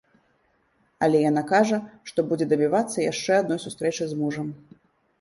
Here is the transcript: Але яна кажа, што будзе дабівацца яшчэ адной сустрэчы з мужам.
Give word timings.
Але 1.07 1.17
яна 1.25 1.43
кажа, 1.51 1.77
што 2.09 2.19
будзе 2.33 2.49
дабівацца 2.57 3.09
яшчэ 3.11 3.31
адной 3.45 3.65
сустрэчы 3.69 4.03
з 4.13 4.23
мужам. 4.27 4.47